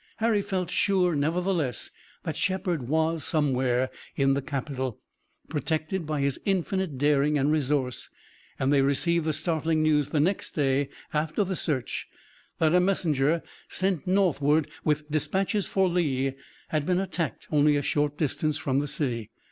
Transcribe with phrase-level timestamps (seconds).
[0.17, 1.91] Harry felt sure nevertheless
[2.23, 4.99] that Shepard was somewhere in the capital,
[5.47, 8.09] protected by his infinite daring and resource,
[8.57, 12.07] and they received the startling news the next day after the search
[12.57, 16.33] that a messenger sent northward with dispatches for Lee
[16.69, 19.29] had been attacked only a short distance from the city.